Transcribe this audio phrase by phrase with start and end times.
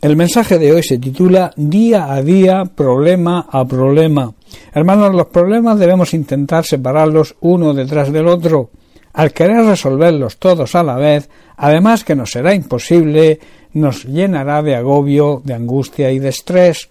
[0.00, 4.32] El mensaje de hoy se titula Día a día, problema a problema.
[4.72, 8.70] Hermanos, los problemas debemos intentar separarlos uno detrás del otro.
[9.12, 13.40] Al querer resolverlos todos a la vez, además que nos será imposible,
[13.72, 16.86] nos llenará de agobio, de angustia y de estrés.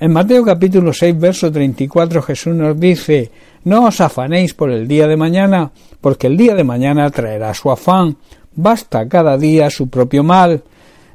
[0.00, 3.30] En Mateo capítulo 6, verso 34 Jesús nos dice
[3.62, 5.70] No os afanéis por el día de mañana,
[6.00, 8.16] porque el día de mañana traerá su afán.
[8.56, 10.64] Basta cada día su propio mal.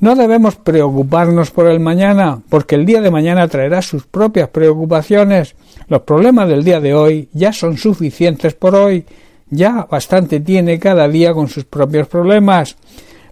[0.00, 5.56] No debemos preocuparnos por el mañana, porque el día de mañana traerá sus propias preocupaciones.
[5.88, 9.04] Los problemas del día de hoy ya son suficientes por hoy.
[9.50, 12.76] Ya bastante tiene cada día con sus propios problemas.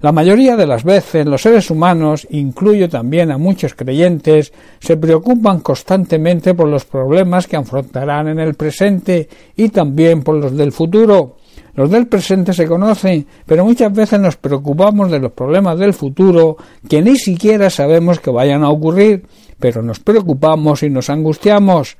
[0.00, 5.60] La mayoría de las veces los seres humanos, incluyo también a muchos creyentes, se preocupan
[5.60, 11.36] constantemente por los problemas que afrontarán en el presente y también por los del futuro.
[11.76, 16.56] Los del presente se conocen, pero muchas veces nos preocupamos de los problemas del futuro
[16.88, 19.24] que ni siquiera sabemos que vayan a ocurrir,
[19.60, 21.96] pero nos preocupamos y nos angustiamos.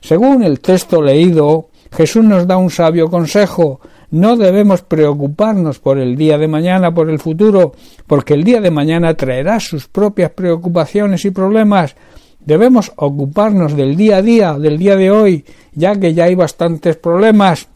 [0.00, 3.80] Según el texto leído, Jesús nos da un sabio consejo
[4.10, 7.72] no debemos preocuparnos por el día de mañana, por el futuro,
[8.06, 11.94] porque el día de mañana traerá sus propias preocupaciones y problemas.
[12.40, 16.96] Debemos ocuparnos del día a día, del día de hoy, ya que ya hay bastantes
[16.96, 17.68] problemas.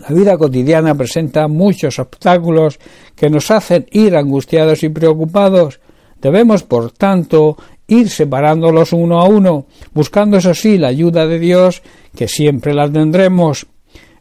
[0.00, 2.78] La vida cotidiana presenta muchos obstáculos
[3.16, 5.80] que nos hacen ir angustiados y preocupados.
[6.20, 11.82] Debemos, por tanto, ir separándolos uno a uno, buscando eso sí la ayuda de Dios,
[12.14, 13.66] que siempre la tendremos.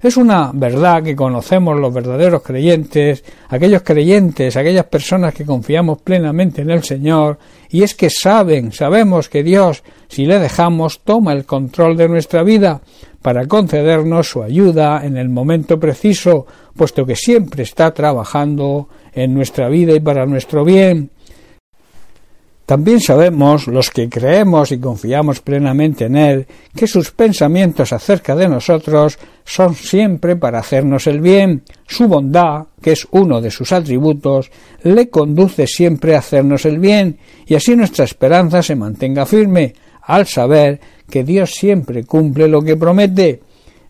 [0.01, 6.61] Es una verdad que conocemos los verdaderos creyentes, aquellos creyentes, aquellas personas que confiamos plenamente
[6.61, 11.45] en el Señor, y es que saben, sabemos que Dios, si le dejamos, toma el
[11.45, 12.81] control de nuestra vida
[13.21, 19.67] para concedernos su ayuda en el momento preciso, puesto que siempre está trabajando en nuestra
[19.67, 21.09] vida y para nuestro bien.
[22.67, 28.49] También sabemos, los que creemos y confiamos plenamente en Él, que sus pensamientos acerca de
[28.49, 31.63] nosotros son siempre para hacernos el bien.
[31.87, 34.51] Su bondad, que es uno de sus atributos,
[34.83, 40.27] le conduce siempre a hacernos el bien, y así nuestra esperanza se mantenga firme, al
[40.27, 43.39] saber que Dios siempre cumple lo que promete.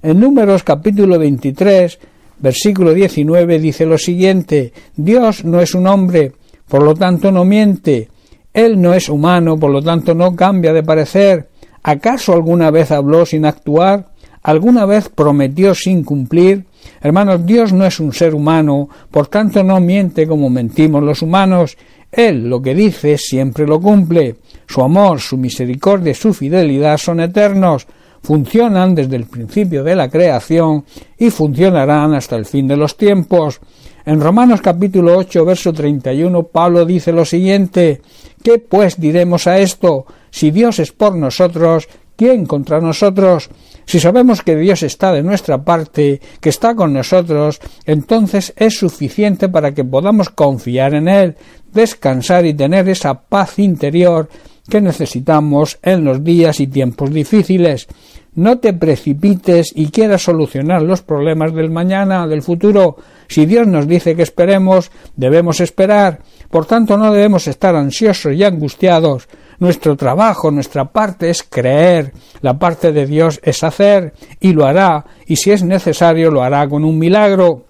[0.03, 1.97] En Números capítulo 23,
[2.37, 6.33] versículo 19 dice lo siguiente, Dios no es un hombre,
[6.67, 8.09] por lo tanto no miente,
[8.57, 11.47] él no es humano, por lo tanto no cambia de parecer.
[11.83, 14.07] ¿Acaso alguna vez habló sin actuar?
[14.41, 16.65] ¿Alguna vez prometió sin cumplir?
[16.99, 21.77] Hermanos, Dios no es un ser humano, por tanto no miente como mentimos los humanos.
[22.11, 24.37] Él lo que dice siempre lo cumple.
[24.65, 27.85] Su amor, su misericordia y su fidelidad son eternos,
[28.23, 30.83] funcionan desde el principio de la creación
[31.15, 33.61] y funcionarán hasta el fin de los tiempos.
[34.07, 38.01] En Romanos capítulo 8, verso 31, Pablo dice lo siguiente
[38.41, 40.05] ¿Qué pues diremos a esto?
[40.29, 43.49] Si Dios es por nosotros, ¿quién contra nosotros?
[43.85, 49.49] Si sabemos que Dios está de nuestra parte, que está con nosotros, entonces es suficiente
[49.49, 51.35] para que podamos confiar en Él,
[51.73, 54.29] descansar y tener esa paz interior
[54.69, 57.89] que necesitamos en los días y tiempos difíciles.
[58.37, 62.97] No te precipites y quieras solucionar los problemas del mañana, del futuro.
[63.27, 66.19] Si Dios nos dice que esperemos, debemos esperar.
[66.51, 69.27] Por tanto, no debemos estar ansiosos y angustiados.
[69.57, 75.03] Nuestro trabajo, nuestra parte es creer, la parte de Dios es hacer, y lo hará,
[75.25, 77.65] y si es necesario lo hará con un milagro.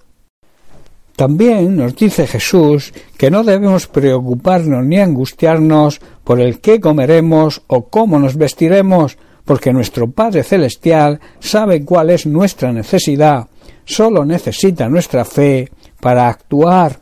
[1.16, 7.88] También nos dice Jesús que no debemos preocuparnos ni angustiarnos por el qué comeremos o
[7.88, 13.48] cómo nos vestiremos, porque nuestro Padre Celestial sabe cuál es nuestra necesidad,
[13.86, 15.72] solo necesita nuestra fe
[16.02, 17.00] para actuar.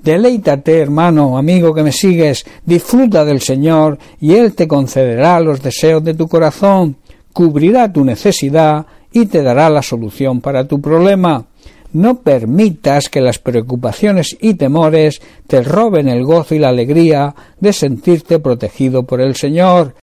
[0.00, 6.02] Deleítate, hermano, amigo que me sigues, disfruta del Señor y Él te concederá los deseos
[6.04, 6.96] de tu corazón,
[7.32, 11.44] cubrirá tu necesidad y te dará la solución para tu problema.
[11.92, 17.72] No permitas que las preocupaciones y temores te roben el gozo y la alegría de
[17.72, 19.96] sentirte protegido por el Señor.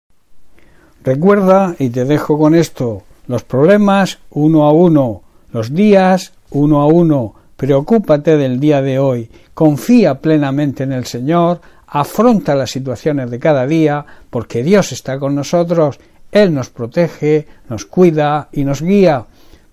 [1.05, 5.21] Recuerda, y te dejo con esto, los problemas uno a uno,
[5.51, 11.61] los días uno a uno, preocúpate del día de hoy, confía plenamente en el Señor,
[11.85, 15.99] afronta las situaciones de cada día, porque Dios está con nosotros,
[16.31, 19.25] Él nos protege, nos cuida y nos guía.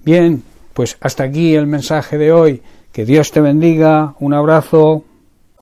[0.04, 0.42] Bien,
[0.74, 2.62] pues hasta aquí el mensaje de hoy.
[2.92, 4.14] Que Dios te bendiga.
[4.20, 5.04] Un abrazo.